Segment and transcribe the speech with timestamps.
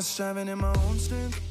[0.00, 1.49] not striving in my own strength.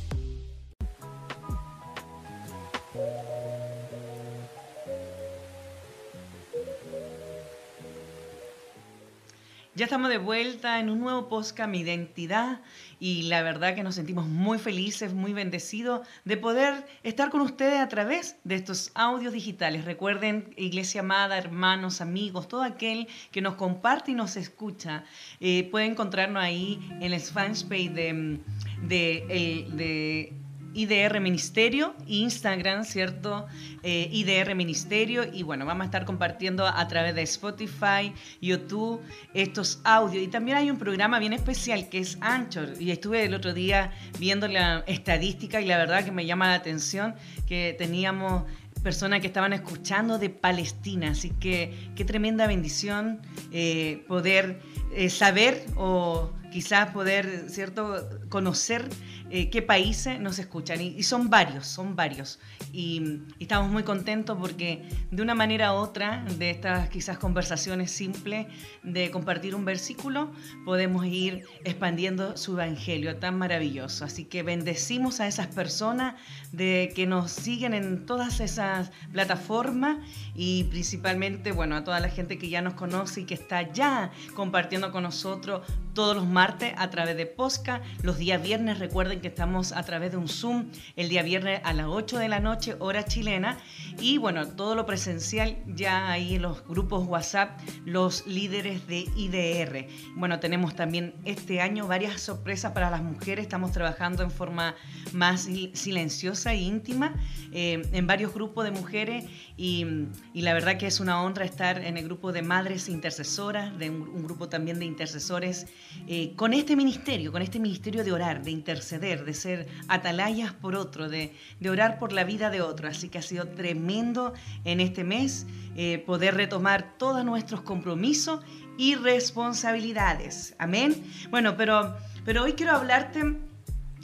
[9.80, 12.60] Ya estamos de vuelta en un nuevo podcast, Mi Identidad,
[13.00, 17.80] y la verdad que nos sentimos muy felices, muy bendecidos de poder estar con ustedes
[17.80, 19.86] a través de estos audios digitales.
[19.86, 25.06] Recuerden, Iglesia amada, hermanos, amigos, todo aquel que nos comparte y nos escucha,
[25.40, 30.34] eh, puede encontrarnos ahí en el fanpage de, el- de
[30.74, 33.48] IDR Ministerio, Instagram, ¿cierto?
[33.84, 35.24] Eh, IDR Ministerio.
[35.32, 39.02] Y bueno, vamos a estar compartiendo a través de Spotify, YouTube,
[39.34, 40.24] estos audios.
[40.24, 42.74] Y también hay un programa bien especial que es Anchor.
[42.80, 46.56] Y estuve el otro día viendo la estadística y la verdad que me llama la
[46.56, 47.16] atención
[47.48, 48.44] que teníamos
[48.84, 51.12] personas que estaban escuchando de Palestina.
[51.12, 54.60] Así que qué tremenda bendición eh, poder
[54.96, 58.88] eh, saber o quizás poder, ¿cierto?, conocer
[59.30, 60.82] eh, qué países nos escuchan.
[60.82, 62.40] Y, son varios, son varios.
[62.72, 67.92] Y, y estamos muy contentos porque de una manera u otra, de estas quizás conversaciones
[67.92, 68.48] simples,
[68.84, 70.32] de compartir un versículo,
[70.66, 74.06] podemos ir expandiendo su evangelio tan maravilloso.
[74.06, 76.16] Así que bendecimos a esas personas
[76.52, 79.98] de que nos siguen en todas esas plataformas
[80.36, 84.12] y principalmente, bueno, a toda la gente que ya nos conoce y que está ya
[84.36, 85.62] compartiendo con nosotros
[85.94, 87.82] todos los martes a través de Posca.
[88.02, 91.74] Los días viernes, recuerden que estamos a través de un Zoom el día viernes a
[91.74, 93.58] las 8 de la noche, hora chilena.
[94.00, 99.88] Y bueno, todo lo presencial ya ahí en los grupos WhatsApp, los líderes de IDR.
[100.16, 103.44] Bueno, tenemos también este año varias sorpresas para las mujeres.
[103.44, 104.76] Estamos trabajando en forma
[105.12, 107.16] más sil- silenciosa e íntima
[107.52, 109.26] eh, en varios grupos de mujeres
[109.58, 109.86] y,
[110.34, 113.90] y la verdad que es una honra estar en el grupo de madres intercesoras, de
[113.90, 115.68] un, un grupo también de intercesores,
[116.08, 120.76] eh, con este ministerio, con este ministerio de orar, de interceder, de ser atalayas por
[120.76, 122.88] otro, de, de orar por la vida de otro.
[122.88, 124.34] Así que ha sido tremendo
[124.66, 125.46] en este mes
[125.76, 128.42] eh, poder retomar todos nuestros compromisos
[128.78, 130.56] y responsabilidades.
[130.58, 130.96] Amén.
[131.30, 131.96] Bueno, pero,
[132.26, 133.38] pero hoy quiero hablarte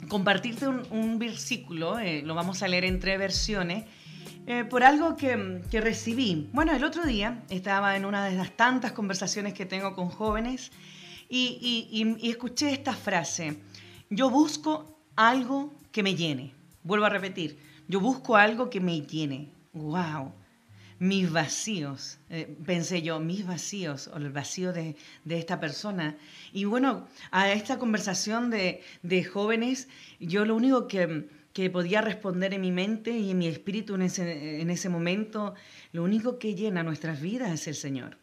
[0.08, 3.84] compartirte un, un versículo, eh, lo vamos a leer en tres versiones,
[4.46, 6.48] eh, por algo que, que recibí.
[6.52, 10.70] Bueno, el otro día estaba en una de las tantas conversaciones que tengo con jóvenes
[11.28, 13.58] y, escuché esta frase,
[14.10, 16.54] yo busco algo que me llene.
[16.82, 19.50] Vuelvo a repetir, yo busco algo que me llene.
[19.72, 20.32] ¡Wow!
[20.98, 26.16] mis vacíos, eh, pensé yo, mis vacíos o el vacío de, de esta persona.
[26.52, 29.88] Y bueno, a esta conversación de, de jóvenes,
[30.20, 34.02] yo lo único que, que podía responder en mi mente y en mi espíritu en
[34.02, 35.54] ese, en ese momento,
[35.92, 38.18] lo único que llena nuestras vidas es el Señor.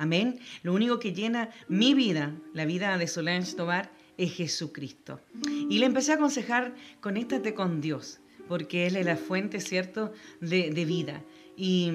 [0.00, 0.40] Amén.
[0.62, 5.20] Lo único que llena mi vida, la vida de Solange Tobar, es Jesucristo.
[5.68, 8.18] Y le empecé a aconsejar, conéctate con Dios,
[8.48, 11.22] porque Él es la fuente, ¿cierto?, de, vida.
[11.54, 11.92] Y,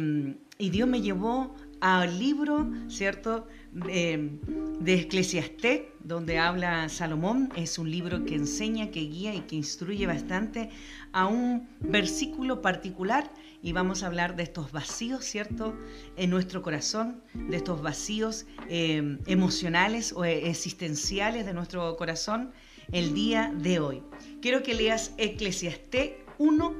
[0.60, 4.31] y Dios me llevó al libro, ¿cierto?, de,
[4.80, 7.52] de Eclesiastés, donde habla Salomón.
[7.56, 10.69] Es un libro que enseña, que guía y que instruye bastante
[11.12, 13.31] a un versículo particular.
[13.62, 15.75] Y vamos a hablar de estos vacíos, ¿cierto?,
[16.18, 22.52] en nuestro corazón, de estos vacíos eh, emocionales o existenciales de nuestro corazón
[22.92, 24.03] el día de hoy.
[24.42, 26.75] Quiero que leas Eclesiastés 1,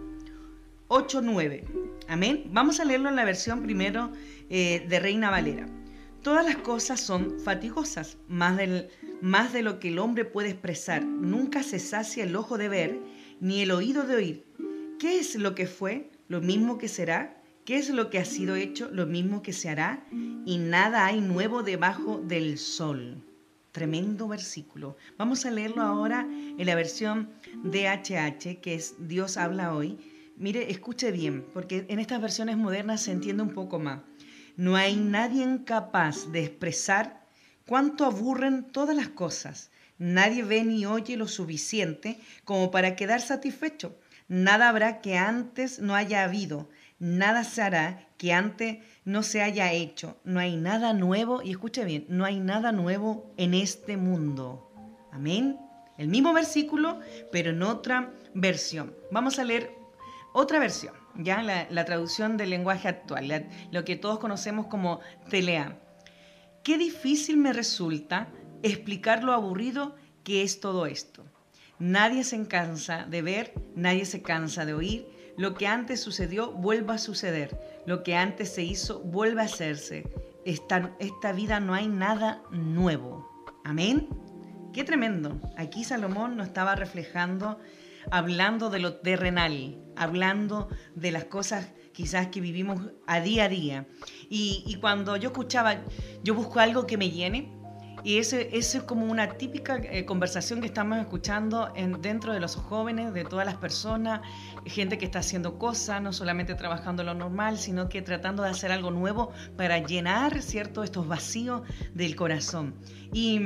[0.88, 1.66] 8, 9.
[2.08, 2.44] Amén.
[2.52, 4.12] Vamos a leerlo en la versión primero
[4.50, 5.68] eh, de Reina Valera.
[6.26, 8.90] Todas las cosas son fatigosas, más, del,
[9.22, 11.06] más de lo que el hombre puede expresar.
[11.06, 13.00] Nunca se sacia el ojo de ver,
[13.40, 14.46] ni el oído de oír.
[14.98, 16.10] ¿Qué es lo que fue?
[16.28, 17.40] Lo mismo que será.
[17.64, 18.90] ¿Qué es lo que ha sido hecho?
[18.92, 20.04] Lo mismo que se hará.
[20.12, 23.24] Y nada hay nuevo debajo del sol.
[23.72, 24.98] Tremendo versículo.
[25.20, 27.30] Vamos a leerlo ahora en la versión
[27.66, 30.00] DHH, que es Dios habla hoy.
[30.38, 34.00] Mire, escuche bien, porque en estas versiones modernas se entiende un poco más.
[34.58, 37.26] No hay nadie capaz de expresar
[37.68, 39.72] cuánto aburren todas las cosas.
[39.98, 43.98] Nadie ve ni oye lo suficiente como para quedar satisfecho.
[44.28, 46.70] Nada habrá que antes no haya habido.
[47.00, 50.18] Nada se hará que antes no se haya hecho.
[50.24, 54.72] No hay nada nuevo, y escuche bien, no hay nada nuevo en este mundo.
[55.12, 55.60] Amén.
[55.98, 57.00] El mismo versículo,
[57.32, 58.96] pero en otra versión.
[59.12, 59.72] Vamos a leer
[60.34, 65.80] otra versión, ya la, traducción del lenguaje actual, lo que todos conocemos como telea.
[66.64, 68.28] Qué difícil me resulta
[68.64, 71.24] explicar lo aburrido que es todo esto.
[71.78, 75.08] Nadie se cansa de ver, nadie se cansa de oír.
[75.38, 77.60] Lo que antes sucedió vuelve a suceder.
[77.86, 80.10] Lo que antes se hizo vuelve a hacerse.
[80.46, 83.30] Esta, esta vida no hay nada nuevo.
[83.64, 84.08] Amén.
[84.74, 85.40] Qué tremendo.
[85.58, 87.60] Aquí Salomón nos estaba reflejando,
[88.12, 93.88] hablando de lo terrenal, hablando de las cosas quizás que vivimos a día a día.
[94.30, 95.78] Y, cuando yo escuchaba,
[96.24, 97.52] yo busco algo que me llene,
[98.04, 102.56] y ese, es como una típica eh, conversación que estamos escuchando en, dentro de los
[102.56, 104.22] jóvenes, de todas las personas,
[104.66, 108.72] gente que está haciendo cosas, no solamente trabajando lo normal, sino que tratando de hacer
[108.72, 111.64] algo nuevo para llenar, ¿cierto?, estos vacíos
[111.96, 112.76] del corazón.
[113.12, 113.40] Y,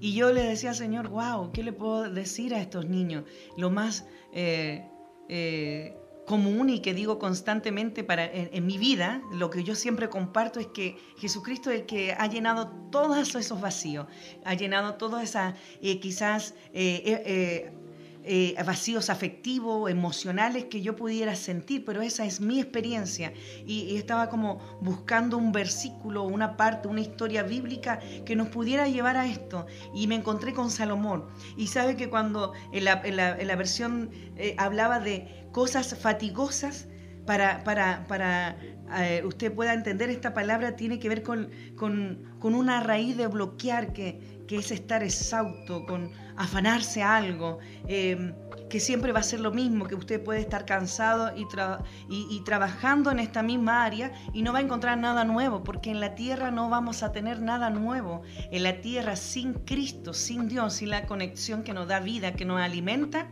[0.00, 3.24] y yo le decía, Señor, wow, ¿qué le puedo decir a estos niños?
[3.56, 4.06] Lo más...
[4.32, 4.84] Eh,
[5.28, 5.94] eh,
[6.28, 10.66] común y que digo constantemente para, en, mi vida, lo que yo siempre comparto es
[10.66, 14.06] que Jesucristo es el que ha llenado todos esos vacíos,
[14.44, 16.54] ha llenado todas esas eh, quizás
[18.30, 23.32] eh, eh, vacíos afectivos, emocionales que yo pudiera sentir, pero esa es mi experiencia.
[23.66, 29.16] Y, estaba como buscando un versículo, una parte, una historia bíblica que nos pudiera llevar
[29.16, 29.66] a esto.
[29.94, 31.24] Y me encontré con Salomón.
[31.56, 34.10] Y sabe que cuando en la, versión
[34.58, 36.86] hablaba de cosas fatigosas,
[37.28, 38.56] para, para, para
[38.96, 43.26] eh, usted pueda entender esta palabra, tiene que ver con, con, con una raíz de
[43.26, 48.34] bloquear, que, que, es estar exhausto, con afanarse algo, em,
[48.68, 51.46] que siempre va a ser lo mismo, que usted puede estar cansado y,
[52.08, 55.90] y, y, trabajando en esta misma área y no va a encontrar nada nuevo, porque
[55.90, 58.22] en la tierra no vamos a tener nada nuevo.
[58.50, 62.44] En la tierra sin Cristo, sin Dios, sin la conexión que nos da vida, que
[62.44, 63.28] nos alimenta,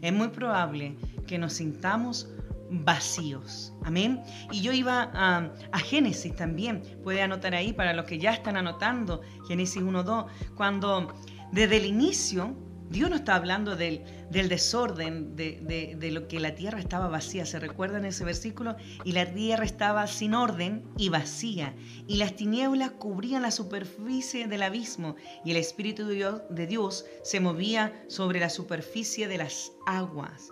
[0.00, 2.28] es muy probable que nos sintamos
[2.70, 3.72] vacíos.
[3.84, 4.22] Amén.
[4.50, 6.82] Y yo iba a, Génesis también.
[7.02, 11.14] Puede anotar ahí para los que ya están anotando, Génesis 1.2, cuando
[11.52, 12.56] desde el inicio
[12.90, 17.44] Dios no está hablando del, del desorden, de, de, lo que la tierra estaba vacía.
[17.44, 18.76] ¿Se recuerdan ese versículo?
[19.04, 21.74] Y la tierra estaba sin orden y vacía.
[22.06, 25.16] Y las tinieblas cubrían la superficie del abismo.
[25.44, 30.50] Y el Espíritu de Dios, de Dios se movía sobre la superficie de las aguas.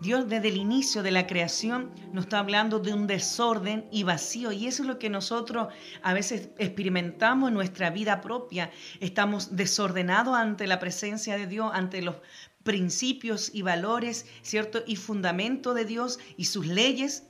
[0.00, 4.52] Dios desde el inicio de la creación nos está hablando de un desorden y vacío
[4.52, 5.68] y eso es lo que nosotros
[6.02, 8.70] a veces experimentamos en nuestra vida propia.
[9.00, 12.16] Estamos desordenados ante la presencia de Dios, ante los
[12.62, 14.82] principios y valores, ¿cierto?
[14.86, 17.24] Y fundamento de Dios y sus leyes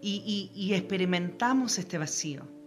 [0.00, 2.59] y, y experimentamos este vacío.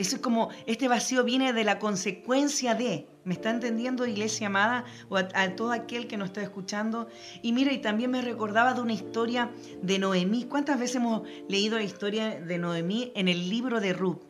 [0.00, 4.86] Eso es como, este vacío viene de la consecuencia de, ¿me está entendiendo, iglesia amada?
[5.10, 5.26] O a,
[5.56, 7.08] todo aquel que nos está escuchando.
[7.42, 9.50] Y mira, y también me recordaba de una historia
[9.82, 10.44] de Noemí.
[10.44, 14.22] ¿Cuántas veces hemos leído la historia de Noemí en el libro de Ruth?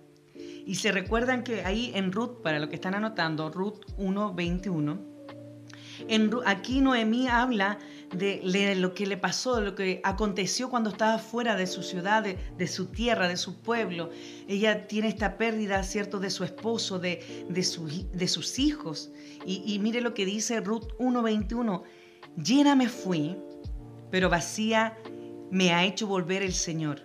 [0.66, 5.09] Y se recuerdan que ahí en Ruth, para lo que están anotando, Ruth 1.21,
[6.46, 7.78] aquí Noemí habla
[8.14, 12.22] de, lo que le pasó, de lo que aconteció cuando estaba fuera de su ciudad,
[12.22, 14.10] de, su tierra, de su pueblo.
[14.48, 19.10] Ella tiene esta pérdida, ¿cierto?, de su esposo, de, de, sus hijos.
[19.44, 21.82] Y, y mire lo que dice Ruth 1.21.
[22.36, 23.36] Llena me fui,
[24.10, 24.96] pero vacía
[25.50, 27.02] me ha hecho volver el Señor.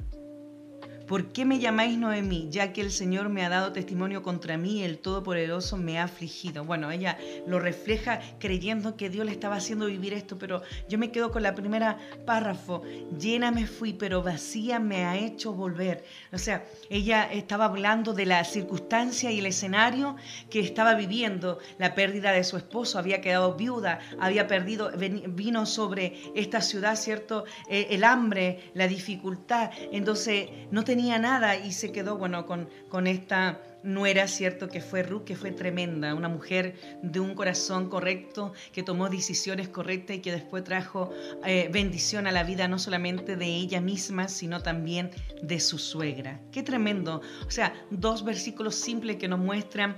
[1.08, 2.48] ¿Por qué me llamáis Noemí?
[2.50, 6.66] Ya que el Señor me ha dado testimonio contra mí, el Todopoderoso me ha afligido.
[6.66, 11.12] Bueno, ella lo refleja creyendo que Dios le estaba haciendo vivir esto, pero yo me
[11.12, 12.82] quedo con la primera párrafo.
[13.20, 16.04] Llena me fui, pero vacía me ha hecho volver.
[16.34, 20.16] O sea, ella estaba hablando de la circunstancia y el escenario
[20.50, 21.60] que estaba viviendo.
[21.78, 27.46] La pérdida de su esposo, había quedado viuda, había perdido, vino sobre esta ciudad, ¿cierto?
[27.70, 29.70] Eh, el hambre, la dificultad.
[29.92, 34.70] Entonces, no tenía tenía nada y se quedó, bueno, con, con esta nuera, ¿cierto?
[34.70, 39.68] Que fue Ruth, que fue tremenda, una mujer de un corazón correcto, que tomó decisiones
[39.68, 41.12] correctas y que después trajo
[41.46, 45.12] eh, bendición a la vida no solamente de ella misma, sino también
[45.42, 46.40] de su suegra.
[46.54, 47.22] Qué tremendo.
[47.46, 49.98] O sea, dos versículos simples que nos muestran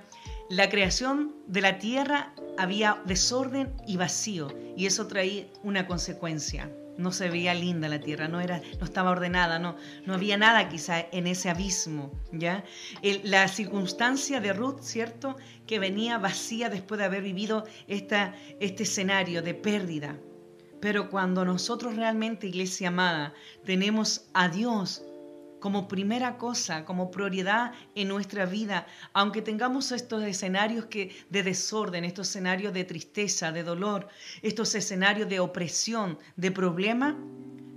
[0.50, 7.12] la creación de la tierra había desorden y vacío, y eso traía una consecuencia no
[7.12, 9.75] se veía linda la tierra, no, era, no estaba ordenada, no,
[10.06, 12.63] no había nada quizá en ese abismo, ¿ya?
[13.24, 15.38] la circunstancia de Ruth, ¿cierto?
[15.66, 20.18] Que venía vacía después de haber vivido esta, este escenario de pérdida.
[20.80, 23.34] Pero cuando nosotros realmente, iglesia amada,
[23.66, 25.07] tenemos a Dios
[25.60, 32.04] como primera cosa, como prioridad en nuestra vida, aunque tengamos estos escenarios que, de desorden,
[32.04, 34.08] estos escenarios de tristeza, de dolor,
[34.42, 37.18] estos escenarios de opresión, de problema,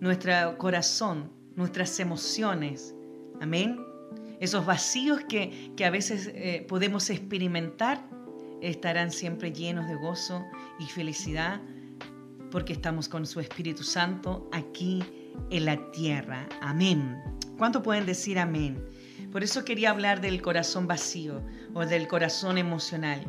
[0.00, 2.94] nuestro corazón, nuestras emociones,
[3.40, 3.80] amén,
[4.40, 8.02] esos vacíos que, que a veces eh, podemos experimentar,
[8.62, 10.44] estarán siempre llenos de gozo
[10.78, 11.60] y felicidad
[12.50, 15.02] porque estamos con su Espíritu Santo aquí
[15.50, 16.48] en la tierra.
[16.60, 17.39] Amén.
[17.60, 18.82] ¿Cuánto pueden decir amén?
[19.30, 21.42] Por eso quería hablar del corazón vacío
[21.74, 23.22] o del corazón emocional.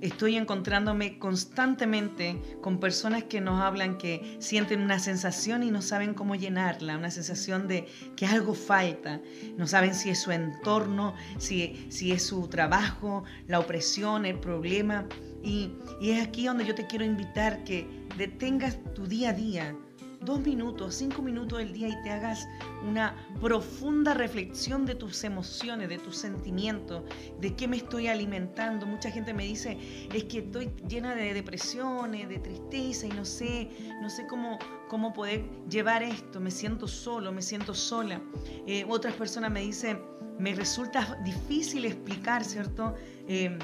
[0.00, 6.14] estoy encontrándome constantemente con personas que nos hablan que sienten una sensación y no saben
[6.14, 7.86] cómo llenarla, una sensación de
[8.16, 9.20] que algo falta,
[9.56, 15.06] no saben si es su entorno, si, si es su trabajo, la opresión, el problema.
[15.44, 17.86] Y, y es aquí donde yo te quiero invitar que
[18.18, 19.76] detengas tu día a día,
[20.20, 22.46] dos minutos, cinco minutos del día y te hagas
[22.86, 27.02] una profunda reflexión de tus emociones, de tus sentimientos,
[27.40, 28.86] de qué me estoy alimentando.
[28.86, 29.78] Mucha gente me dice,
[30.12, 34.58] es que estoy llena de depresiones, de tristeza y no sé, no sé cómo,
[34.88, 38.20] cómo poder llevar esto, me siento solo, me siento sola.
[38.66, 40.00] Eh, otras personas me dicen,
[40.38, 42.94] me resulta difícil explicar, ¿cierto?
[43.26, 43.58] Eh,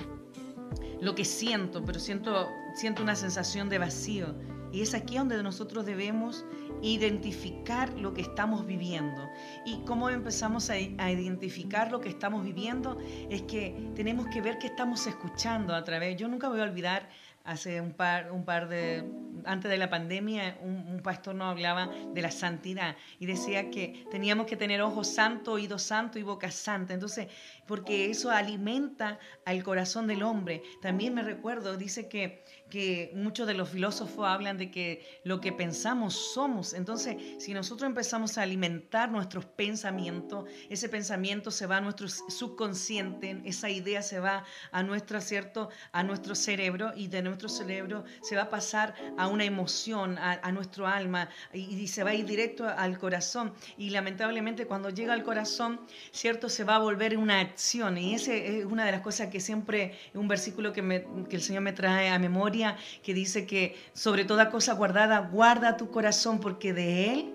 [1.00, 4.34] lo que siento, pero siento, siento una sensación de vacío.
[4.76, 6.44] Y es aquí donde nosotros debemos
[6.82, 9.26] identificar lo que estamos viviendo.
[9.64, 12.98] ¿Y cómo empezamos a, identificar lo que estamos viviendo?
[13.30, 16.18] Es que tenemos que ver qué estamos escuchando a través.
[16.18, 17.08] Yo nunca voy a olvidar
[17.44, 19.02] hace un par, un par de,
[19.46, 24.46] antes de la pandemia, un, pastor nos hablaba de la santidad y decía que teníamos
[24.46, 26.92] que tener ojos santos, oídos santos y boca santa.
[26.92, 27.28] Entonces,
[27.66, 30.62] porque eso alimenta al corazón del hombre.
[30.82, 35.52] También me recuerdo, dice que, que muchos de los filósofos hablan de que lo que
[35.52, 36.74] pensamos somos.
[36.74, 43.40] Entonces, si nosotros empezamos a alimentar nuestros pensamientos, ese pensamiento se va a nuestro subconsciente,
[43.44, 45.70] esa idea se va a nuestro, ¿cierto?
[45.92, 50.52] a nuestro cerebro y de nuestro cerebro se va a pasar a una emoción, a,
[50.52, 53.52] nuestro alma y, se va a ir directo al corazón.
[53.76, 55.80] Y lamentablemente cuando llega al corazón,
[56.10, 56.48] ¿cierto?
[56.48, 57.98] Se va a volver una acción.
[57.98, 61.42] Y ese es una de las cosas que siempre, un versículo que, me, que el
[61.42, 62.55] Señor me trae a memoria,
[63.02, 67.34] que dice que sobre toda cosa guardada, guarda tu corazón porque de él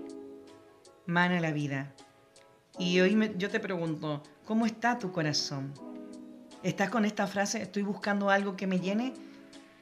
[1.06, 1.94] mana la vida.
[2.80, 5.74] Y hoy yo te pregunto, ¿cómo está tu corazón?
[6.64, 9.14] ¿Estás con esta frase, estoy buscando algo que me llene?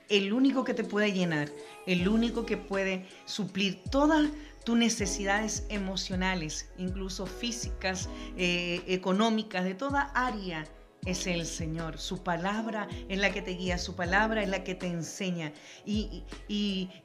[0.09, 1.49] el único que te puede llenar,
[1.85, 4.27] el único que puede suplir todas
[4.65, 10.65] tus necesidades emocionales, incluso físicas, eh, económicas, de toda área
[11.05, 11.97] es el Señor.
[11.97, 15.53] Su palabra es la que te guía, su palabra es la que te enseña.
[15.85, 16.23] Y,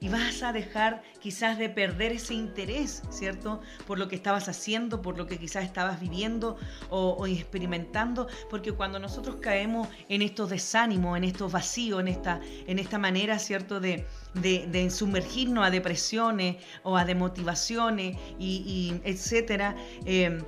[0.03, 3.61] vas a dejar quizás de perder ese interés, ¿cierto?
[3.87, 6.57] Por lo que estabas haciendo, por lo que quizás estabas viviendo
[6.91, 8.29] o, experimentando.
[8.51, 13.39] Porque cuando nosotros caemos en estos desánimos, en estos vacíos, en esta, en esta manera,
[13.39, 13.81] ¿cierto?
[13.81, 20.43] De, de, sumergirnos a depresiones o a demotivaciones y, etcétera, eh,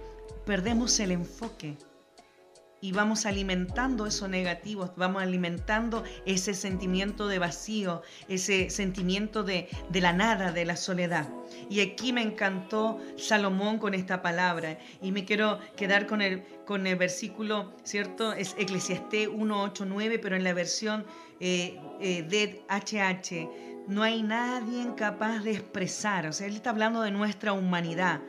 [0.44, 1.76] perdemos el enfoque
[2.80, 10.12] y vamos alimentando eso negativo, vamos alimentando ese sentimiento de vacío, ese sentimiento de, la
[10.12, 11.28] nada, de la soledad.
[11.70, 16.86] Y aquí me encantó Salomón con esta palabra y me quiero quedar con el, con
[16.86, 18.32] el versículo, ¿cierto?
[18.32, 21.06] Es Eclesiastés 1.8.9, pero en la versión
[21.40, 27.02] eh, eh, de HH no hay nadie capaz de expresar, o sea, él está hablando
[27.02, 28.20] de nuestra humanidad.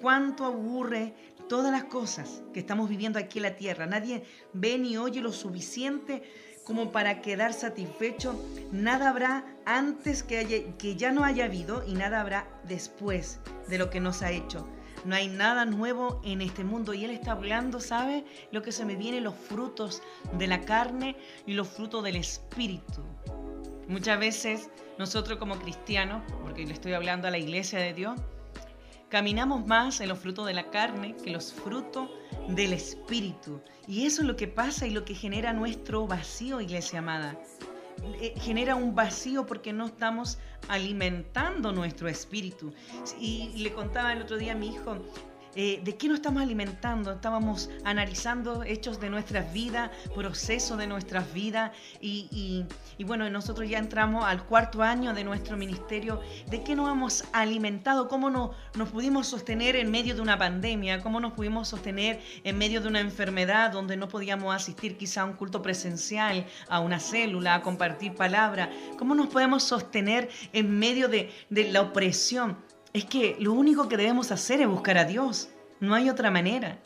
[0.00, 1.14] Cuánto aburre
[1.48, 3.86] todas las cosas que estamos viviendo aquí en la tierra.
[3.86, 6.22] Nadie ve ni oye lo suficiente
[6.64, 8.34] como para quedar satisfecho.
[8.72, 13.78] Nada habrá antes que, haya, que ya no haya habido y nada habrá después de
[13.78, 14.66] lo que nos ha hecho.
[15.04, 16.94] No hay nada nuevo en este mundo.
[16.94, 18.24] Y Él está hablando, ¿sabe?
[18.52, 20.02] Lo que se me viene, los frutos
[20.38, 23.02] de la carne y los frutos del espíritu.
[23.86, 28.18] Muchas veces nosotros como cristianos, porque le estoy hablando a la iglesia de Dios,
[29.14, 32.10] Caminamos más en los frutos de la carne que los frutos
[32.48, 33.60] del Espíritu.
[33.86, 37.38] Y eso es lo que pasa y lo que genera nuestro vacío, iglesia amada.
[38.20, 42.74] Eh, genera un vacío porque no estamos alimentando nuestro espíritu.
[43.20, 44.98] Y le contaba el otro día a mi hijo,
[45.56, 47.12] eh, de qué nos estamos alimentando.
[47.12, 52.64] Estábamos analizando hechos de nuestras vidas, procesos de nuestras vidas y,
[53.04, 56.20] bueno, nosotros ya entramos al cuarto año de nuestro ministerio.
[56.50, 58.08] ¿De qué nos hemos alimentado?
[58.08, 61.00] ¿Cómo no, nos pudimos sostener en medio de una pandemia?
[61.02, 65.24] ¿Cómo nos pudimos sostener en medio de una enfermedad donde no podíamos asistir quizá a
[65.24, 68.70] un culto presencial, a una célula, a compartir palabra?
[68.98, 71.30] ¿Cómo nos podemos sostener en medio de
[71.70, 72.56] la opresión?
[72.94, 75.50] Es que lo único que debemos hacer es buscar a Dios.
[75.80, 76.78] No hay otra manera.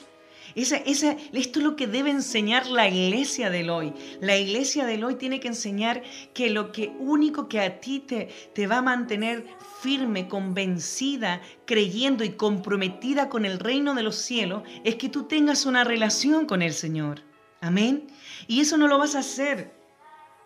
[0.54, 3.92] Esa, esa, esto es lo que debe enseñar la iglesia del hoy.
[4.20, 8.66] La iglesia del hoy tiene que enseñar que lo único que a ti te, te
[8.66, 9.44] va a mantener
[9.82, 15.66] firme, convencida, creyendo y comprometida con el reino de los cielos es que tú tengas
[15.66, 17.20] una relación con el Señor.
[17.60, 18.06] Amén.
[18.46, 19.74] Y eso no lo vas a hacer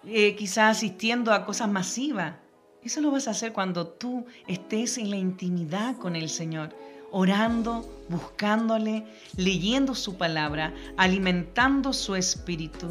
[0.05, 2.35] eh, quizás asistiendo a cosas masivas.
[2.85, 6.75] Eso lo vas a hacer cuando tú estés en la intimidad con el Señor,
[7.13, 12.89] orando, buscándole, leyendo su palabra, alimentando su espíritu.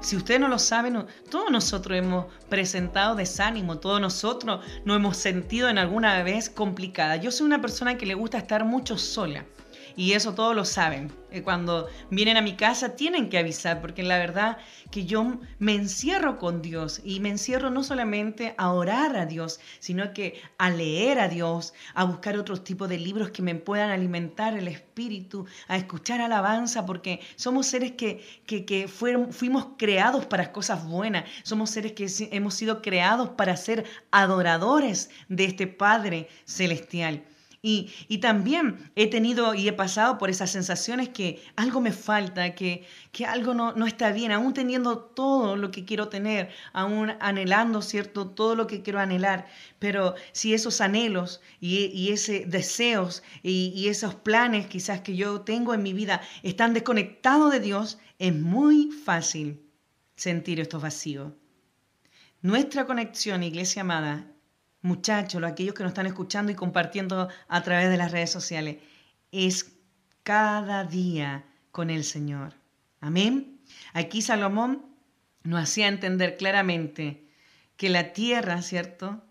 [0.00, 5.68] Si ustedes no lo saben, todos nosotros hemos presentado desánimo, todos nosotros nos hemos sentido
[5.68, 7.16] en alguna vez complicada.
[7.16, 9.44] Yo soy una persona que le gusta estar mucho sola
[9.96, 11.12] y eso todos lo saben.
[11.30, 14.58] Eh, cuando vienen a mi casa tienen que avisar porque la verdad
[14.90, 19.60] que yo me encierro con Dios y me encierro no solamente a orar a Dios,
[19.78, 23.90] sino que a leer a Dios, a buscar otros tipos de libros que me puedan
[23.90, 30.52] alimentar el espíritu, a escuchar alabanza, porque somos seres que, que, fueron, fuimos creados para
[30.52, 37.22] cosas buenas, somos seres que hemos sido creados para ser adoradores de este Padre celestial.
[37.62, 42.86] Y, también he tenido y he pasado por esas sensaciones que algo me falta, que,
[43.12, 47.82] que algo no, no, está bien, aún teniendo todo lo que quiero tener, aún anhelando,
[47.82, 48.28] ¿cierto?
[48.30, 49.46] Todo lo que quiero anhelar.
[49.78, 55.42] Pero si esos anhelos y, y esos deseos y, y esos planes quizás que yo
[55.42, 59.60] tengo en mi vida están desconectados de Dios, es muy fácil
[60.16, 61.32] sentir estos vacíos.
[62.40, 64.32] Nuestra conexión, iglesia amada,
[64.82, 68.78] muchachos, aquellos que nos están escuchando y compartiendo a través de las redes sociales,
[69.32, 69.72] es
[70.22, 72.54] cada día con el Señor.
[73.00, 73.60] Amén.
[73.92, 74.84] Aquí Salomón
[75.42, 77.26] nos hacía entender claramente
[77.76, 79.22] que la tierra, ¿cierto?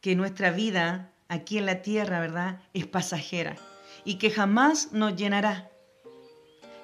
[0.00, 2.60] Que nuestra vida aquí en la tierra, ¿verdad?
[2.72, 3.56] Es pasajera
[4.04, 5.70] y que jamás nos llenará.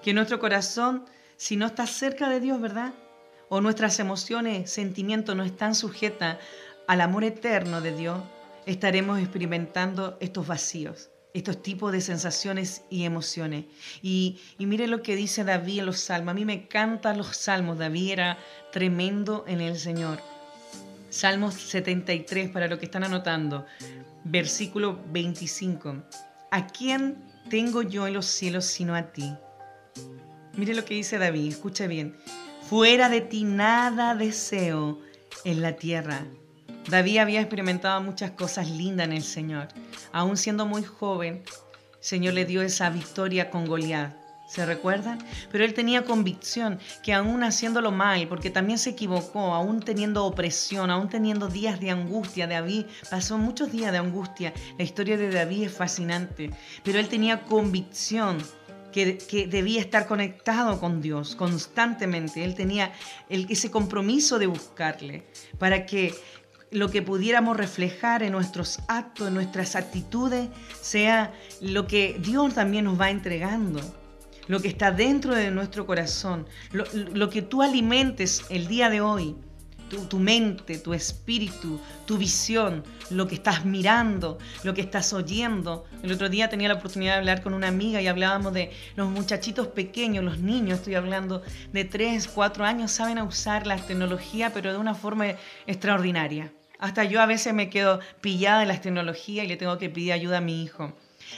[0.02, 1.04] Que nuestro corazón,
[1.36, 2.92] si no está cerca de Dios, ¿verdad?
[3.48, 6.38] O nuestras emociones, sentimientos no están sujetas
[6.88, 8.18] al amor eterno de Dios,
[8.64, 13.66] estaremos experimentando estos vacíos, estos tipos de sensaciones y emociones.
[14.02, 16.32] Y, mire lo que dice David en los salmos.
[16.32, 17.78] A mí me encantan los salmos.
[17.78, 18.38] David era
[18.72, 20.18] tremendo en el Señor.
[21.10, 23.66] Salmos 73, para lo que están anotando.
[24.24, 25.94] Versículo 25.
[26.50, 27.18] ¿A quién
[27.50, 29.34] tengo yo en los cielos sino a ti?
[30.54, 32.16] Mire lo que dice David, escucha bien.
[32.62, 35.00] Fuera de ti nada deseo
[35.44, 36.26] en la tierra.
[36.88, 39.68] David había experimentado muchas cosas lindas en el Señor.
[40.10, 44.16] Aún siendo muy joven, el Señor le dio esa victoria con Goliat.
[44.48, 45.18] ¿Se recuerdan?
[45.52, 50.90] Pero él tenía convicción que aún haciéndolo mal, porque también se equivocó, aún teniendo opresión,
[50.90, 54.54] aún teniendo días de angustia, David pasó muchos días de angustia.
[54.78, 56.50] La historia de David es fascinante,
[56.82, 58.38] pero él tenía convicción
[58.92, 62.44] que, debía estar conectado con Dios constantemente.
[62.44, 62.92] Él tenía
[63.28, 65.24] ese compromiso de buscarle
[65.58, 66.14] para que
[66.70, 70.48] lo que pudiéramos reflejar en nuestros actos, en nuestras actitudes,
[70.80, 73.80] sea lo que Dios también nos va entregando,
[74.48, 79.36] lo que está dentro de nuestro corazón, lo, que tú alimentes el día de hoy,
[80.10, 85.86] tu, mente, tu espíritu, tu visión, lo que estás mirando, lo que estás oyendo.
[86.02, 89.08] El otro día tenía la oportunidad de hablar con una amiga y hablábamos de los
[89.08, 94.72] muchachitos pequeños, los niños, estoy hablando de 3, 4 años, saben usar la tecnología, pero
[94.72, 95.26] de una forma
[95.66, 96.52] extraordinaria.
[96.78, 100.12] Hasta yo a veces me quedo pillada en las tecnologías y le tengo que pedir
[100.12, 100.92] ayuda a mi hijo.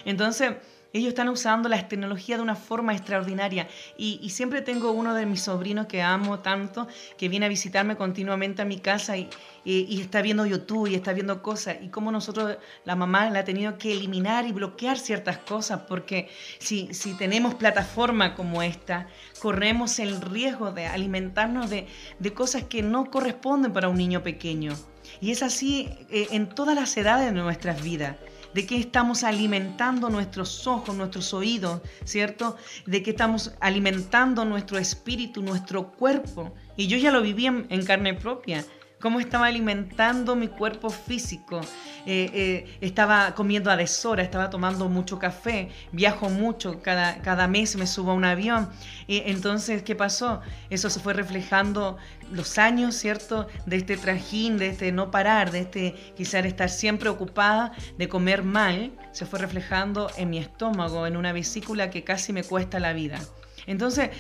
[0.05, 0.53] Entonces,
[0.93, 5.43] ellos están usando las tecnologías de una forma extraordinaria y, siempre tengo uno de mis
[5.43, 9.29] sobrinos que amo tanto, que viene a visitarme continuamente a mi casa y,
[9.65, 13.79] está viendo YouTube y está viendo cosas y como nosotros, la mamá, la ha tenido
[13.79, 19.07] que eliminar y bloquear ciertas cosas porque si, si tenemos plataforma como esta,
[19.41, 24.75] corremos el riesgo de alimentarnos de cosas que no corresponden para un niño pequeño.
[25.21, 28.17] Y es así eh, en todas las edades de nuestras vidas.
[28.55, 32.57] De qué estamos alimentando nuestros ojos, nuestros oídos, ¿cierto?
[32.85, 36.53] De qué estamos alimentando nuestro espíritu, nuestro cuerpo.
[36.77, 38.65] Y yo ya lo viví en carne propia
[39.01, 41.61] cómo estaba alimentando mi cuerpo físico.
[42.07, 47.77] Eh, eh, estaba comiendo a deshora, estaba tomando mucho café, viajo mucho, cada, cada mes
[47.77, 48.71] me subo a un avión.
[49.09, 50.41] entonces, ¿qué pasó?
[50.71, 51.99] Eso se fue reflejando
[52.33, 53.49] los años, ¿cierto?
[53.67, 58.43] De este trajín, de este no parar, de este quizás estar siempre ocupada, de comer
[58.43, 62.93] mal, se fue reflejando en mi estómago, en una vesícula que casi me cuesta la
[62.93, 63.21] vida.
[63.67, 64.11] Entonces,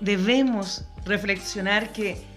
[0.00, 2.31] debemos reflexionar que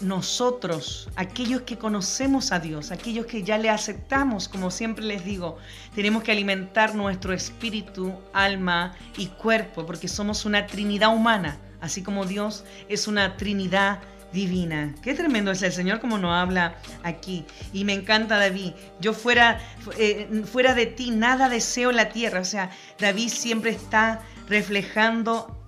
[0.00, 5.56] nosotros, aquellos que conocemos a Dios, aquellos que ya le aceptamos, como siempre les digo,
[5.94, 12.26] tenemos que alimentar nuestro espíritu, alma y cuerpo, porque somos una trinidad humana, así como
[12.26, 14.00] Dios es una trinidad
[14.32, 14.94] divina.
[15.00, 17.46] Qué tremendo es el Señor como nos habla aquí.
[17.72, 18.72] Y me encanta David.
[19.00, 19.60] Yo fuera,
[19.96, 22.40] eh, fuera de ti nada deseo en la tierra.
[22.40, 25.64] O sea, David siempre está reflejando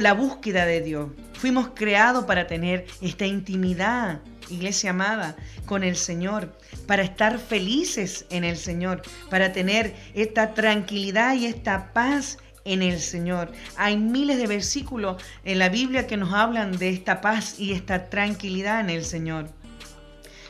[0.00, 1.10] la búsqueda de Dios.
[1.38, 4.20] Fuimos creados para tener esta intimidad,
[4.50, 11.36] iglesia amada, con el Señor, para estar felices en el Señor, para tener esta tranquilidad
[11.36, 13.52] y esta paz en el Señor.
[13.76, 18.10] Hay miles de versículos en la Biblia que nos hablan de esta paz y esta
[18.10, 19.48] tranquilidad en el Señor.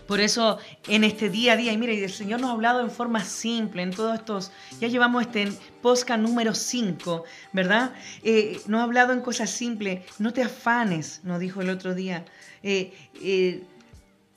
[0.09, 2.91] Por eso en este día a día, y mire, el Señor nos ha hablado en
[2.91, 7.93] forma simple, en todos estos, ya llevamos este posca número 5, ¿verdad?
[8.23, 12.25] Eh, nos ha hablado en cosas simples, no te afanes, nos dijo el otro día.
[12.63, 13.65] Eh, eh,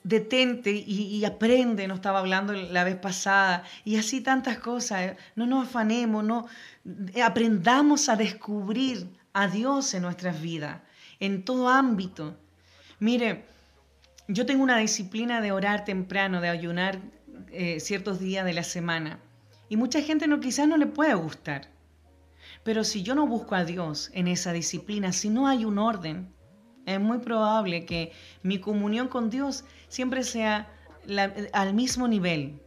[0.04, 5.16] detente y, aprende, nos estaba hablando la vez pasada, y así tantas cosas.
[5.38, 6.48] No nos afanemos, no
[7.24, 10.82] aprendamos a descubrir a Dios en nuestras vidas,
[11.22, 12.36] en todo ámbito.
[13.00, 13.46] Mire,
[14.34, 17.02] yo tengo una disciplina de orar temprano, de ayunar
[17.52, 19.20] eh, ciertos días de la semana.
[19.70, 21.70] Y mucha gente no, quizás no le puede gustar.
[22.64, 26.34] Pero si yo no busco a Dios en esa disciplina, si no hay un orden,
[26.86, 28.12] es muy probable que
[28.44, 30.70] mi comunión con Dios siempre sea
[31.54, 32.62] al mismo nivel.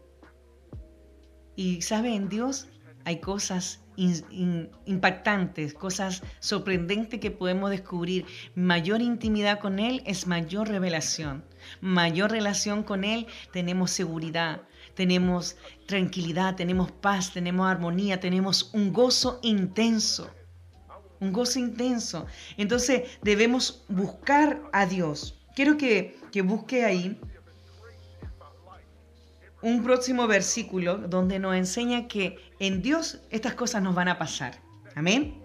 [1.57, 2.69] Y sabe, en Dios
[3.05, 8.27] hay cosas impactantes, cosas sorprendentes que podemos descubrir.
[8.55, 11.45] Mayor intimidad con Él es mayor revelación.
[11.81, 14.63] Mayor relación con Él tenemos seguridad,
[14.95, 20.31] tenemos tranquilidad, tenemos paz, tenemos armonía, tenemos un gozo intenso.
[21.21, 22.27] Un gozo intenso.
[22.57, 25.41] Entonces debemos buscar a Dios.
[25.55, 27.19] Quiero que, que busque ahí
[29.63, 34.61] un próximo versículo donde nos enseña que en Dios estas cosas nos van a pasar.
[34.95, 35.43] Amén.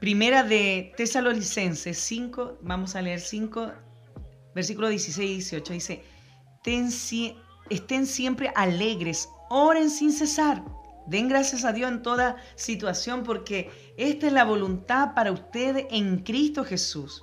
[0.00, 3.72] Primera de Tesalonicenses 5, vamos a leer 5,
[4.54, 5.72] versículo 16 y 18.
[5.72, 6.04] Dice,
[7.70, 10.64] estén siempre alegres, oren sin cesar.
[11.06, 16.18] Den gracias a Dios en toda situación porque esta es la voluntad para ustedes en
[16.18, 17.22] Cristo Jesús.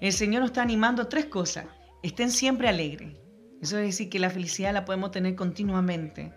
[0.00, 1.66] El Señor nos está animando a tres cosas.
[2.02, 3.16] Estén siempre alegres.
[3.62, 6.32] Eso es decir, que la felicidad la podemos tener continuamente.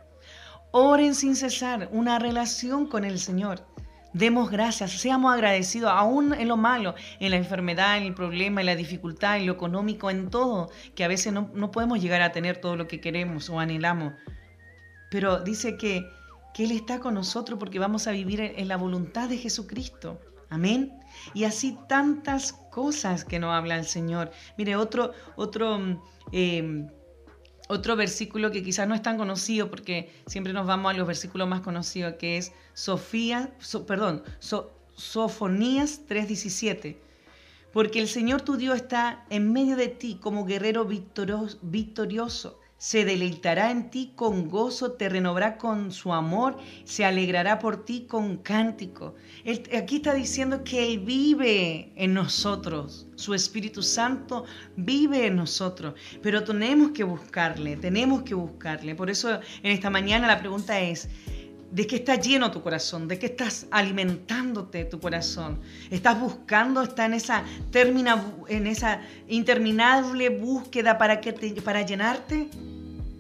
[0.72, 3.66] Oren sin cesar, una relación con el Señor.
[4.14, 8.66] Demos gracias, seamos agradecidos, aún en lo malo, en la enfermedad, en el problema, en
[8.66, 12.32] la dificultad, en lo económico, en todo, que a veces no, no podemos llegar a
[12.32, 14.14] tener todo lo que queremos o anhelamos.
[15.12, 16.10] Pero dice que,
[16.54, 20.20] que Él está con nosotros porque vamos a vivir en, la voluntad de Jesucristo.
[20.50, 21.00] Amén.
[21.36, 24.32] Y así tantas cosas que nos habla el Señor.
[24.58, 26.88] Mire, otro, otro mm, eh,
[27.72, 31.48] otro versículo que quizás no es tan conocido, porque siempre nos vamos a los versículos
[31.48, 33.54] más conocidos, que es Sofía,
[33.86, 34.24] perdón,
[34.96, 36.98] Sofonías 3:17.
[37.72, 43.72] Porque el Señor tu Dios está en medio de ti como guerrero victorioso se deleitará
[43.72, 49.16] en ti con gozo, te renovará con su amor, se alegrará por ti con cántico.
[49.78, 54.46] aquí está diciendo que Él vive en nosotros, su Espíritu Santo
[54.78, 58.96] vive en nosotros, pero tenemos que buscarle, tenemos que buscarle.
[58.96, 61.10] Por eso en esta mañana la pregunta es,
[61.72, 63.08] ¿De qué está lleno tu corazón?
[63.08, 65.60] ¿De qué estás alimentándote tu corazón?
[65.92, 72.50] ¿Estás buscando, está en esa, termina, en esa interminable búsqueda para, que para llenarte?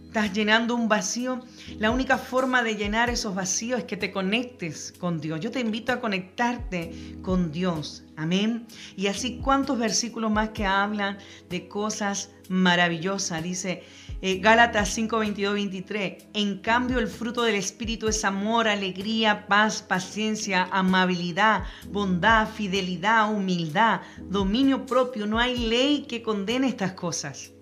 [0.07, 1.39] ¿Estás llenando un vacío?
[1.77, 5.39] La única forma de llenar esos vacíos es que te conectes con Dios.
[5.39, 8.03] Yo te invito a conectarte con Dios.
[8.15, 8.65] Amén.
[8.97, 11.19] Y así cuántos versículos más que hablan
[11.51, 13.43] de cosas maravillosas.
[13.43, 13.83] Dice,
[14.21, 16.25] eh, Gálatas 5, 22, 23.
[16.33, 24.01] En cambio, el fruto del Espíritu es amor, alegría, paz, paciencia, amabilidad, bondad, fidelidad, humildad,
[24.21, 25.25] dominio propio.
[25.25, 27.53] No hay ley que condene estas cosas.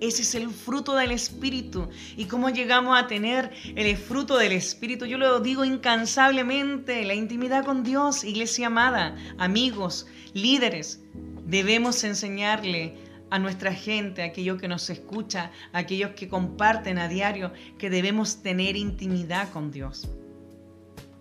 [0.00, 1.88] Ese es el fruto del Espíritu.
[2.16, 5.06] ¿Y cómo llegamos a tener el fruto del Espíritu?
[5.06, 11.00] Yo lo digo incansablemente, la intimidad con Dios, iglesia amada, amigos, líderes.
[11.46, 17.08] Debemos enseñarle a nuestra gente, a aquellos que nos escucha, a aquellos que comparten a
[17.08, 20.08] diario, que debemos tener intimidad con Dios.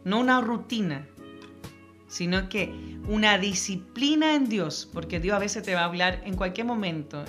[0.03, 1.07] No una rutina,
[2.07, 2.71] sino que
[3.07, 7.25] una disciplina en Dios, porque Dios a veces te va a hablar en cualquier momento,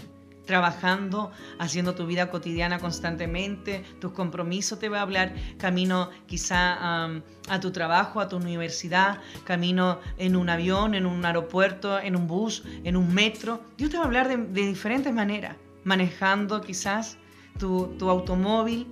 [0.46, 7.10] trabajando, haciendo tu vida cotidiana constantemente, tus compromisos te va a hablar, camino quizá
[7.48, 12.26] a tu trabajo, a tu universidad, camino en un avión, en un aeropuerto, en un
[12.26, 13.60] bus, en un metro.
[13.76, 17.18] Dios te va a hablar de, diferentes maneras, manejando quizás
[17.58, 18.86] tu, automóvil.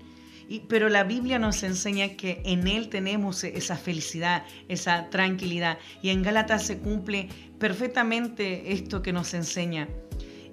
[0.68, 5.78] Pero la Biblia nos enseña que en Él tenemos esa felicidad, esa tranquilidad.
[6.02, 9.88] Y en Gálatas se cumple perfectamente esto que nos enseña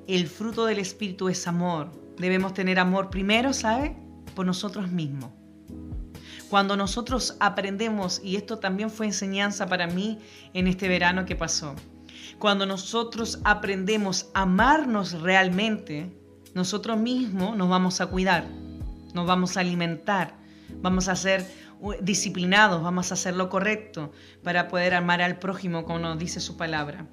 [0.07, 1.91] el fruto del Espíritu es amor.
[2.17, 3.95] Debemos tener amor primero, ¿sabe?
[4.35, 5.31] Por nosotros mismos.
[6.49, 10.19] Cuando nosotros aprendemos, y esto también fue enseñanza para mí
[10.53, 11.75] en este verano que pasó,
[12.39, 16.11] cuando nosotros aprendemos a amarnos realmente,
[16.53, 18.45] nosotros mismos nos vamos a cuidar,
[19.13, 20.35] nos vamos a alimentar,
[20.81, 21.45] vamos a ser
[22.01, 24.11] disciplinados, vamos a hacer lo correcto
[24.43, 27.07] para poder amar al prójimo como nos dice su palabra.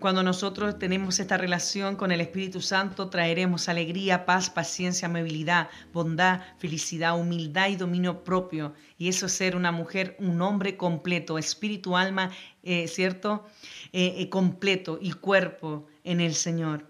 [0.00, 6.40] Cuando nosotros tenemos esta relación con el Espíritu Santo, traeremos alegría, paz, paciencia, amabilidad, bondad,
[6.56, 8.72] felicidad, humildad y dominio propio.
[8.96, 12.30] Y eso es ser una mujer, un hombre completo, espíritu, alma,
[12.62, 13.44] eh, ¿cierto?
[13.92, 16.86] Eh, eh, completo y cuerpo en el Señor.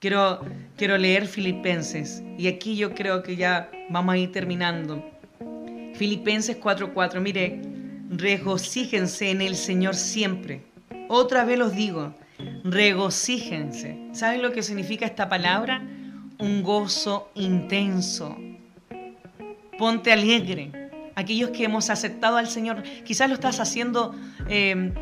[0.00, 0.40] Quiero,
[0.76, 5.00] quiero leer Filipenses y aquí yo creo que ya vamos a ir terminando.
[5.94, 7.62] Filipenses 4:4, mire,
[8.10, 10.64] regocíjense en el Señor siempre.
[11.08, 12.14] Otra vez los digo,
[12.64, 14.08] regocíjense.
[14.12, 15.82] ¿Saben lo que significa esta palabra?
[16.38, 18.36] Un gozo intenso.
[19.78, 20.90] Ponte alegre.
[21.14, 24.14] Aquellos que hemos aceptado al Señor, quizás lo estás haciendo
[24.48, 24.92] eh,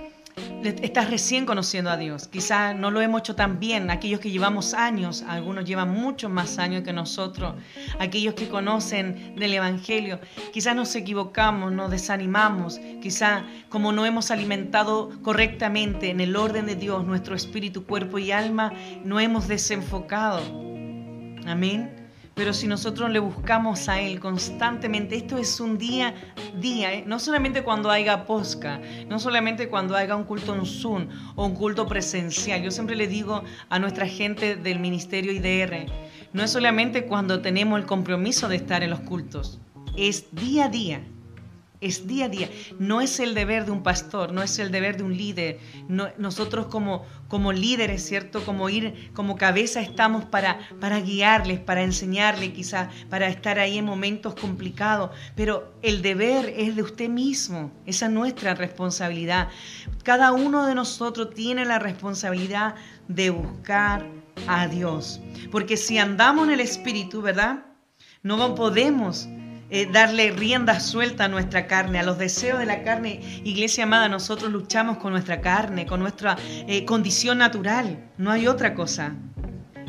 [0.63, 2.29] estás recién conociendo a Dios.
[2.29, 3.91] Quizás no lo hemos hecho tan bien.
[3.91, 7.55] Aquellos que llevamos años, algunos llevan muchos más años que nosotros.
[7.99, 10.21] Aquellos que conocen del Evangelio,
[10.53, 12.79] quizás nos equivocamos, nos desanimamos.
[13.03, 18.33] Quizás como no hemos alimentado correctamente en el orden de Dios nuestro espíritu, cuerpo y
[18.33, 18.73] alma,
[19.05, 20.41] no hemos desenfocado.
[21.47, 22.00] Amén.
[22.41, 26.15] Pero si nosotros le buscamos a Él constantemente, esto es un día,
[26.59, 27.05] día, ¿eh?
[27.07, 31.55] no solamente cuando haya posca, no solamente cuando haya un culto en Zoom o un
[31.55, 32.63] culto presencial.
[32.63, 35.85] Yo siempre le digo a nuestra gente del Ministerio IDR,
[36.33, 39.61] no es solamente cuando tenemos el compromiso de estar en los cultos,
[39.95, 41.03] es día a día
[41.81, 42.51] es día a día.
[42.79, 45.59] No es el deber de un pastor, no es el deber de un líder.
[45.89, 48.45] nosotros como, como líderes, ¿cierto?
[48.45, 53.85] Como ir, como cabeza estamos para, para guiarles, para enseñarles, quizás para estar ahí en
[53.85, 55.11] momentos complicados.
[55.35, 59.49] Pero el deber es de usted mismo, esa es nuestra responsabilidad.
[60.03, 62.75] Cada uno de nosotros tiene la responsabilidad
[63.09, 64.07] de buscar
[64.47, 65.21] a Dios.
[65.51, 67.65] Porque si andamos en el Espíritu, ¿verdad?
[68.23, 69.29] No podemos
[69.71, 73.21] eh, darle rienda suelta a nuestra carne, a los deseos de la carne.
[73.45, 78.75] Iglesia amada, nosotros luchamos con nuestra carne, con nuestra eh, condición natural, no hay otra
[78.75, 79.15] cosa.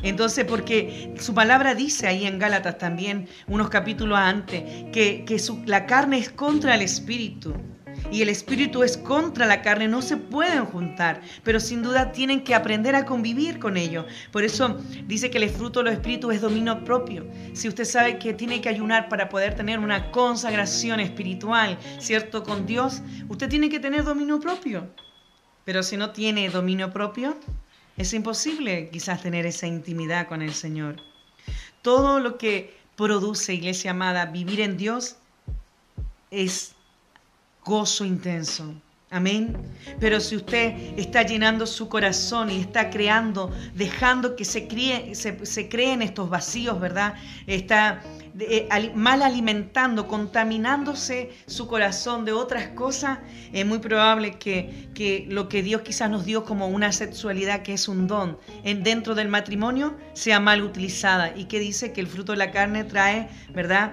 [0.03, 5.25] Entonces, porque su palabra dice ahí en Gálatas también, unos capítulos antes, que,
[5.65, 7.53] la carne es contra el espíritu
[8.09, 12.43] y el espíritu es contra la carne, no se pueden juntar, pero sin duda tienen
[12.43, 14.05] que aprender a convivir con ello.
[14.31, 17.25] Por eso dice que el fruto de los espíritus es dominio propio.
[17.53, 22.43] Si usted sabe que tiene que ayunar para poder tener una consagración espiritual, ¿cierto?
[22.43, 24.89] Con Dios, usted tiene que tener dominio propio.
[25.65, 27.37] Pero si no tiene dominio propio,
[27.97, 30.95] es imposible quizás tener esa intimidad con el Señor.
[31.81, 35.17] Todo lo que produce, iglesia amada, vivir en Dios
[36.29, 36.73] es
[37.63, 38.73] gozo intenso.
[39.13, 39.57] Amén.
[39.99, 45.67] Pero si usted está llenando su corazón y está creando, dejando que se, críe, se,
[45.67, 47.15] creen estos vacíos, ¿verdad?
[47.45, 48.01] Está
[48.39, 53.19] eh, mal alimentando, contaminándose su corazón de otras cosas,
[53.51, 57.73] es muy probable que, que, lo que Dios quizás nos dio como una sexualidad que
[57.73, 62.07] es un don en, dentro del matrimonio sea mal utilizada y que dice que el
[62.07, 63.91] fruto de la carne trae, ¿verdad?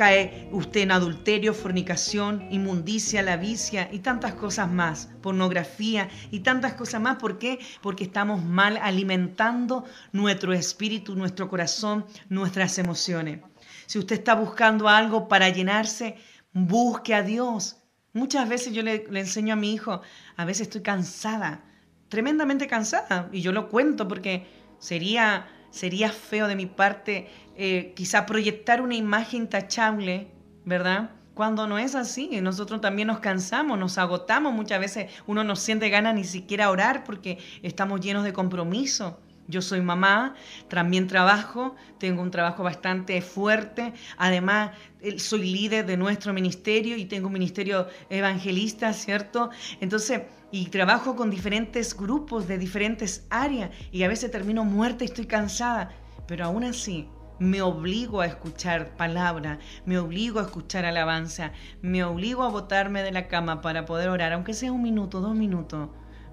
[0.00, 7.02] Cae usted en adulterio, fornicación, inmundicia, lavicia y tantas cosas más, pornografía y tantas cosas
[7.02, 7.18] más.
[7.18, 7.58] ¿Por qué?
[7.82, 13.40] Porque estamos mal alimentando nuestro espíritu, nuestro corazón, nuestras emociones.
[13.84, 16.16] Si usted está buscando algo para llenarse,
[16.54, 17.76] busque a Dios.
[18.14, 20.00] Muchas veces yo le, enseño a mi hijo,
[20.34, 21.62] a veces estoy cansada,
[22.08, 24.46] tremendamente cansada, y yo lo cuento porque
[24.78, 30.28] sería sería feo de mi parte eh, quizá proyectar una imagen tachable,
[30.64, 31.10] ¿verdad?
[31.34, 35.88] Cuando no es así, nosotros también nos cansamos, nos agotamos, muchas veces uno no siente
[35.88, 39.20] ganas ni siquiera orar porque estamos llenos de compromiso.
[39.50, 40.34] Yo soy mamá,
[40.68, 44.70] también trabajo, tengo un trabajo bastante fuerte, además
[45.16, 49.50] soy líder de nuestro ministerio y tengo un ministerio evangelista, ¿cierto?
[49.80, 55.06] Entonces, y trabajo con diferentes grupos de diferentes áreas y a veces termino muerta y
[55.06, 55.90] estoy cansada,
[56.26, 57.08] pero aún así
[57.38, 63.12] me obligo a escuchar palabra, me obligo a escuchar alabanza, me obligo a botarme de
[63.12, 65.88] la cama para poder orar, aunque sea un minuto, dos minutos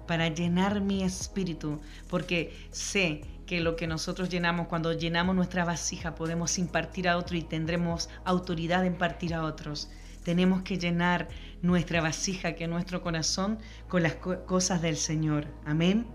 [0.06, 6.14] para llenar mi espíritu, porque sé que lo que nosotros llenamos, cuando llenamos nuestra vasija,
[6.14, 9.90] podemos impartir a otro y tendremos autoridad de impartir a otros.
[10.24, 11.28] Tenemos que llenar
[11.62, 15.46] nuestra vasija, que es nuestro corazón, con las cosas del Señor.
[15.64, 16.06] Amén.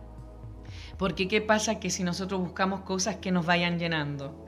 [0.97, 1.79] Porque ¿qué pasa?
[1.79, 4.43] Que si nosotros buscamos cosas que nos vayan llenando,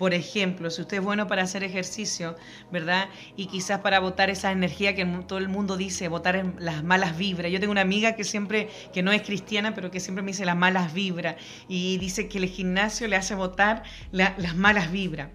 [0.00, 2.34] por ejemplo, si usted es bueno para hacer ejercicio,
[2.72, 3.10] ¿verdad?
[3.36, 7.52] Y quizás para botar esa energía que todo el mundo dice, botar las malas vibras.
[7.52, 10.46] Yo tengo una amiga que siempre, que no es cristiana, pero que siempre me dice
[10.46, 11.36] las malas vibras.
[11.68, 15.28] Y dice que el gimnasio le hace botar las malas vibras.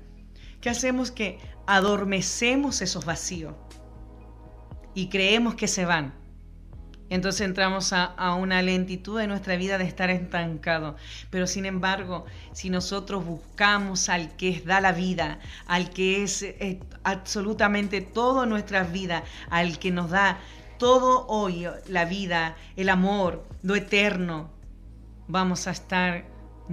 [0.61, 1.11] ¿Qué hacemos?
[1.11, 3.53] Que adormecemos esos vacíos.
[4.95, 6.25] Y creemos que se van.
[7.09, 10.95] Entonces entramos a, una lentitud de nuestra vida de estar estancado.
[11.29, 16.79] Pero sin embargo, si nosotros buscamos al que da la vida, al que es eh,
[17.03, 20.39] absolutamente todo nuestra vida, al que nos da
[20.79, 24.49] todo hoy, la vida, el amor, lo eterno,
[25.27, 26.25] vamos a estar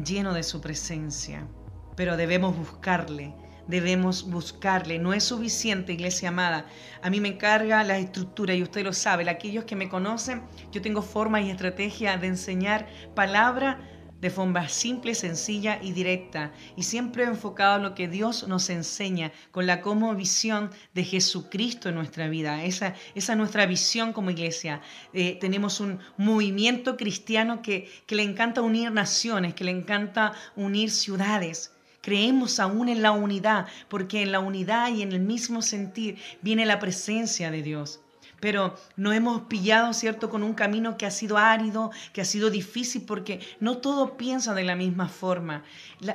[0.02, 1.46] llenos de su presencia.
[1.94, 3.34] Pero debemos buscarle,
[3.66, 4.98] debemos buscarle.
[4.98, 6.66] No es suficiente, iglesia amada.
[7.02, 9.28] A mí me encarga la estructura y usted lo sabe.
[9.28, 13.78] Aquellos que me conocen, yo tengo forma y estrategia de enseñar palabra
[14.22, 19.32] de forma simple, sencilla y directa, y siempre enfocado en lo que Dios nos enseña,
[19.50, 22.62] con la como visión de Jesucristo en nuestra vida.
[22.62, 24.80] Esa, esa es nuestra visión como iglesia.
[25.12, 30.92] Eh, tenemos un movimiento cristiano que, que le encanta unir naciones, que le encanta unir
[30.92, 31.71] ciudades.
[32.02, 36.66] Creemos aún en la unidad, porque en la unidad y en el mismo sentir viene
[36.66, 38.00] la presencia de Dios
[38.42, 42.50] pero no hemos pillado, ¿cierto?, con un camino que ha sido árido, que ha sido
[42.50, 45.62] difícil, porque no todo piensa de la misma forma.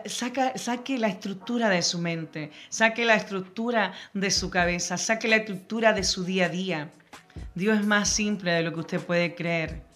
[0.06, 5.94] saque la estructura de su mente, saque la estructura de su cabeza, saque la estructura
[5.94, 6.92] de su día a día.
[7.56, 9.87] Dios es más simple de lo que usted puede creer.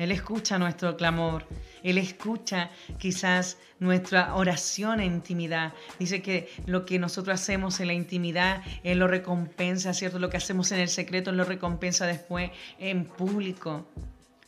[0.00, 1.44] Él escucha nuestro clamor.
[1.82, 5.74] Él escucha quizás nuestra oración en intimidad.
[5.98, 10.18] Dice que lo que nosotros hacemos en la intimidad, Él lo recompensa, ¿cierto?
[10.18, 13.86] Lo que hacemos en el secreto, Él lo recompensa después en público.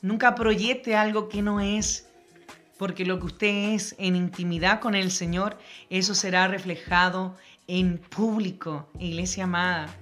[0.00, 2.08] Nunca proyecte algo que no es,
[2.78, 5.58] porque lo que usted es en intimidad con el Señor,
[5.90, 7.36] eso será reflejado
[7.66, 9.94] en público, iglesia amada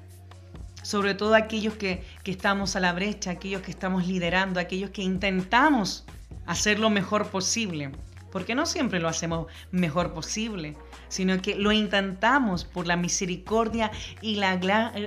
[0.90, 6.04] sobre todo aquellos que, estamos a la brecha, aquellos que estamos liderando, aquellos que intentamos
[6.46, 7.92] hacer lo mejor posible,
[8.32, 10.76] porque no siempre lo hacemos mejor posible,
[11.06, 14.56] sino que lo intentamos por la misericordia y la,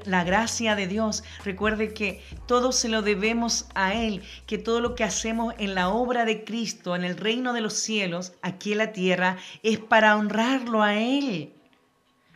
[0.05, 1.25] la, gracia de Dios.
[1.43, 5.89] Recuerde que todo se lo debemos a Él, que todo lo que hacemos en la
[5.89, 10.15] obra de Cristo, en el reino de los cielos, aquí en la tierra, es para
[10.15, 11.53] honrarlo a Él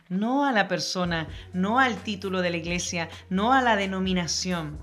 [0.08, 4.78] no a la persona, no al título de la iglesia, no a la denominación.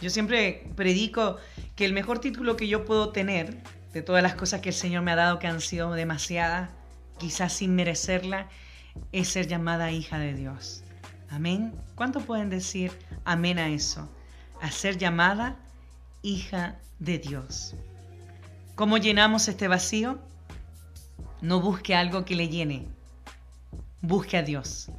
[0.00, 1.38] Yo siempre predico
[1.74, 5.02] que el mejor título que yo puedo tener, de todas las cosas que el Señor
[5.02, 6.70] me ha dado, que han sido demasiadas,
[7.18, 8.48] quizás sin merecerla,
[9.12, 10.84] es ser llamada hija de Dios.
[11.30, 11.74] Amén.
[11.94, 12.92] ¿Cuánto pueden decir
[13.24, 14.08] amén a eso?
[14.60, 15.56] A ser llamada
[16.22, 17.74] hija de Dios.
[18.76, 20.18] ¿Cómo llenamos este vacío?
[21.40, 22.88] No busque algo que le llene,
[24.00, 24.90] busque a Dios.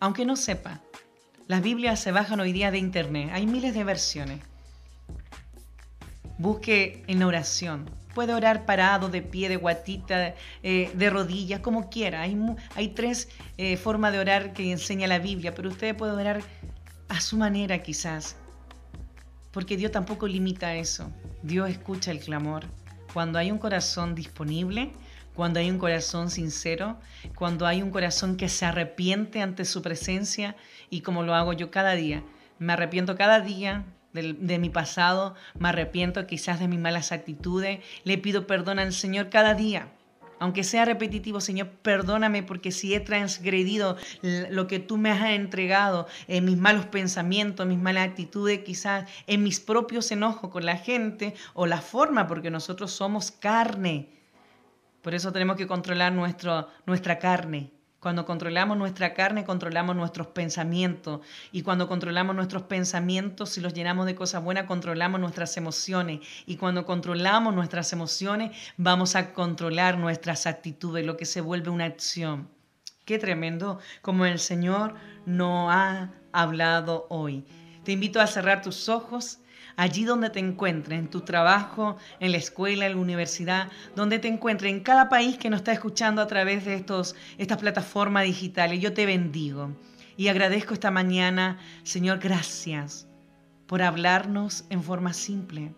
[0.00, 0.80] Aunque no sepa,
[1.46, 4.40] las Biblias se bajan hoy día de internet, hay miles de versiones.
[6.38, 7.88] Busque en oración.
[8.14, 12.22] Puede orar parado, de pie, de guatita, eh, de rodillas, como quiera.
[12.22, 12.38] Hay,
[12.74, 13.28] hay tres
[13.58, 16.42] eh, formas de orar que enseña la Biblia, pero usted puede orar
[17.08, 18.36] a su manera quizás.
[19.52, 21.10] Porque Dios tampoco limita eso.
[21.42, 22.64] Dios escucha el clamor.
[23.12, 24.92] Cuando hay un corazón disponible,
[25.36, 26.96] cuando hay un corazón sincero,
[27.34, 30.56] cuando hay un corazón que se arrepiente ante su presencia
[30.88, 32.24] y como lo hago yo cada día.
[32.58, 38.16] Me arrepiento cada día de, mi pasado, me arrepiento quizás de mis malas actitudes, le
[38.16, 39.92] pido perdón al Señor cada día.
[40.38, 46.06] Aunque sea repetitivo, Señor, perdóname porque si he transgredido lo que tú me has entregado,
[46.28, 51.34] en mis malos pensamientos, mis malas actitudes, quizás en mis propios enojos con la gente
[51.52, 54.15] o la forma, porque nosotros somos carne
[55.06, 57.70] por eso tenemos que controlar nuestra carne.
[58.00, 61.20] Cuando controlamos nuestra carne, controlamos nuestros pensamientos.
[61.52, 66.26] Y cuando controlamos nuestros pensamientos, si los llenamos de cosas buenas, controlamos nuestras emociones.
[66.44, 71.84] Y cuando controlamos nuestras emociones, vamos a controlar nuestras actitudes, lo que se vuelve una
[71.84, 72.48] acción.
[73.04, 77.44] Qué tremendo como el Señor no ha hablado hoy.
[77.84, 79.38] Te invito a cerrar tus ojos
[79.76, 84.28] allí donde te encuentres, en tu trabajo, en la escuela, en la universidad, donde te
[84.28, 88.80] encuentres, en cada país que nos está escuchando a través de estos, estas plataformas digitales.
[88.80, 89.76] Yo te bendigo
[90.16, 93.06] y agradezco esta mañana, Señor, gracias
[93.66, 95.74] por hablarnos en forma simple,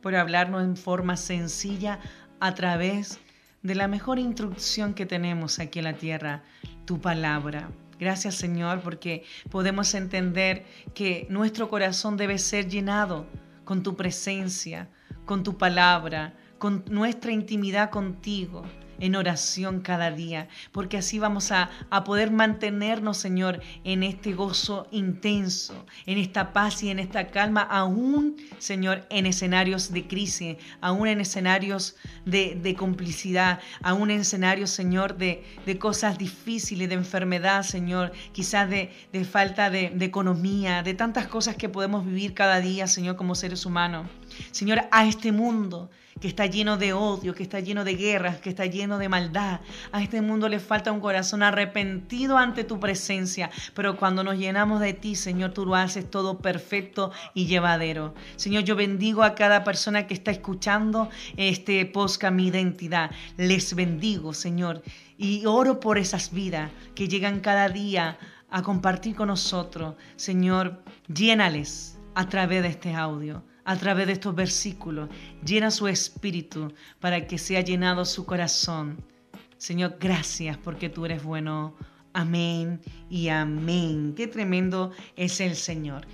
[0.00, 2.00] por hablarnos en forma sencilla
[2.40, 3.20] a través
[3.62, 6.42] de la mejor instrucción que tenemos aquí en la tierra,
[6.84, 7.68] tu palabra.
[8.00, 10.64] Gracias Señor porque podemos entender
[10.94, 13.26] que nuestro corazón debe ser llenado
[13.64, 14.90] con tu presencia,
[15.24, 18.62] con tu palabra, con nuestra intimidad contigo.
[19.02, 24.86] En oración cada día, porque así vamos a, a poder mantenernos, Señor, en este gozo
[24.92, 31.08] intenso, en esta paz y en esta calma, aún, Señor, en escenarios de crisis, aún
[31.08, 37.64] en escenarios de, de complicidad, aún en escenarios, Señor, de, de, cosas difíciles, de enfermedad,
[37.64, 42.60] Señor, quizás de, de falta de, de economía, de tantas cosas que podemos vivir cada
[42.60, 44.06] día, Señor, como seres humanos.
[44.52, 45.90] Señor, a este mundo
[46.20, 49.60] que está lleno de odio, que está lleno de guerras, que está lleno de maldad.
[49.92, 54.80] A este mundo le falta un corazón arrepentido ante tu presencia, pero cuando nos llenamos
[54.80, 58.14] de ti, Señor, tú lo haces todo perfecto y llevadero.
[58.36, 63.10] Señor, yo bendigo a cada persona que está escuchando este posca mi identidad.
[63.36, 64.82] Les bendigo, Señor,
[65.16, 68.18] y oro por esas vidas que llegan cada día
[68.50, 69.94] a compartir con nosotros.
[70.16, 70.82] Señor,
[71.12, 75.08] llénales a través de este audio a través de estos versículos.
[75.44, 79.04] Llena su espíritu para que sea llenado su corazón.
[79.56, 81.74] Señor, gracias porque tú eres bueno.
[82.14, 84.14] Amén y amén.
[84.14, 86.06] Qué tremendo es el Señor.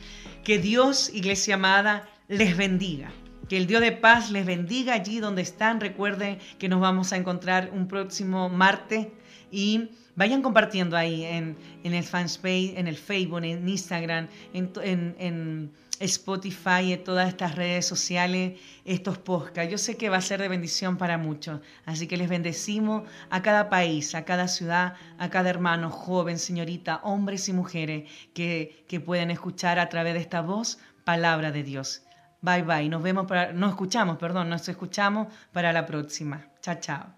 [0.44, 3.10] Que Dios, iglesia amada, les bendiga.
[3.48, 5.80] Que el Dios de paz les bendiga allí donde están.
[5.80, 9.08] Recuerden que nos vamos a encontrar un próximo martes
[9.50, 14.70] y vayan compartiendo ahí en, el fanspace, en el Facebook, en Instagram, en,
[15.18, 19.70] en Spotify, en todas estas redes sociales, estos podcasts.
[19.70, 21.60] Yo sé que va a ser de bendición para muchos.
[21.86, 27.00] Así que les bendecimos a cada país, a cada ciudad, a cada hermano, joven, señorita,
[27.04, 32.02] hombres y mujeres que, que pueden escuchar a través de esta voz palabra de Dios.
[32.40, 32.88] Bye bye.
[32.88, 36.48] Nos vemos para, nos escuchamos, perdón, nos escuchamos para la próxima.
[36.60, 37.17] Chao, chao.